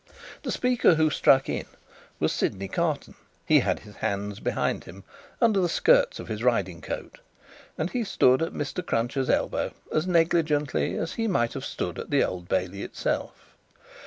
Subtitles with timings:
[0.41, 1.67] The speaker who struck in,
[2.19, 3.13] was Sydney Carton.
[3.45, 5.03] He had his hands behind him
[5.39, 7.19] under the skirts of his riding coat,
[7.77, 8.83] and he stood at Mr.
[8.83, 13.53] Cruncher's elbow as negligently as he might have stood at the Old Bailey itself.